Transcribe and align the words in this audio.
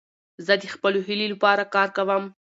زه 0.45 0.53
د 0.61 0.63
خپلو 0.75 0.99
هیلو 1.07 1.25
له 1.31 1.37
پاره 1.43 1.65
کار 1.75 1.87
کوم. 1.97 2.23